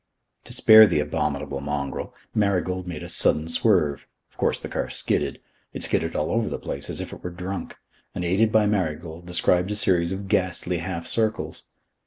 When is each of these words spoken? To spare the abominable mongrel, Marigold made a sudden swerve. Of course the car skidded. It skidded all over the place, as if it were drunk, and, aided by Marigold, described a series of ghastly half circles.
To 0.45 0.51
spare 0.53 0.87
the 0.87 0.99
abominable 0.99 1.59
mongrel, 1.61 2.11
Marigold 2.33 2.87
made 2.87 3.03
a 3.03 3.07
sudden 3.07 3.47
swerve. 3.47 4.07
Of 4.31 4.37
course 4.37 4.59
the 4.59 4.67
car 4.67 4.89
skidded. 4.89 5.39
It 5.73 5.83
skidded 5.83 6.15
all 6.15 6.31
over 6.31 6.49
the 6.49 6.57
place, 6.57 6.89
as 6.89 6.99
if 7.01 7.13
it 7.13 7.23
were 7.23 7.29
drunk, 7.29 7.75
and, 8.15 8.25
aided 8.25 8.51
by 8.51 8.65
Marigold, 8.65 9.27
described 9.27 9.69
a 9.69 9.75
series 9.75 10.11
of 10.11 10.27
ghastly 10.27 10.79
half 10.79 11.05
circles. 11.05 11.65